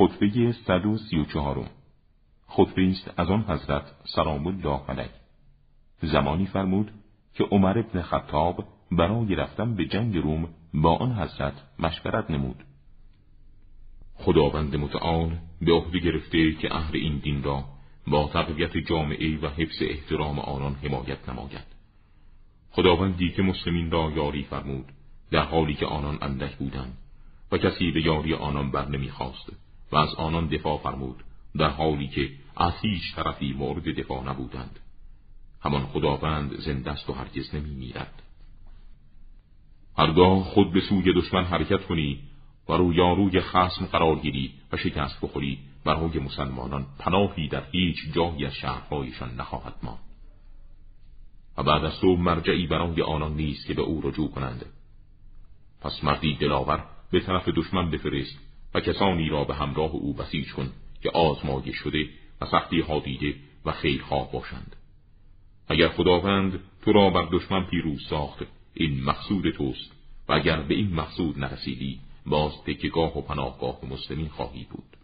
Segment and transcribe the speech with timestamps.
[0.00, 1.70] خطبه 134
[2.46, 5.10] خطبه است از آن حضرت سلام الله علیه.
[6.02, 6.90] زمانی فرمود
[7.34, 12.64] که عمر ابن خطاب برای رفتن به جنگ روم با آن حضرت مشورت نمود.
[14.14, 17.64] خداوند متعال به عهده گرفته که اهل این دین را
[18.06, 21.66] با تقویت جامعه و حفظ احترام آنان حمایت نماید.
[22.70, 24.92] خداوندی که مسلمین را یاری فرمود
[25.30, 26.98] در حالی که آنان اندک بودند
[27.52, 29.69] و کسی به یاری آنان بر نمی‌خواست.
[29.92, 31.24] و از آنان دفاع فرمود
[31.56, 34.78] در حالی که از هیچ طرفی مورد دفاع نبودند.
[35.62, 38.22] همان خداوند زنده است و هرگز نمی میرد
[39.98, 42.20] هرگاه خود به سوی دشمن حرکت کنی
[42.68, 48.54] و رویاروی خسم قرار گیری و شکست بخوری برای مسلمانان پناهی در هیچ جایی از
[48.54, 49.98] شهرهایشان نخواهد ماند.
[51.56, 54.64] و بعد از تو مرجعی برای آنان نیست که به او رجوع کنند.
[55.80, 60.72] پس مردی دلاور به طرف دشمن بفرست و کسانی را به همراه او بسیج کن
[61.02, 62.08] که آزمایش شده
[62.40, 64.76] و سختی ها دیده و خیرخواه باشند.
[65.68, 68.38] اگر خداوند تو را بر دشمن پیروز ساخت
[68.74, 69.92] این مقصود توست
[70.28, 74.96] و اگر به این مقصود نرسیدی باز تکگاه و پناهگاه مسلمین خواهی بود.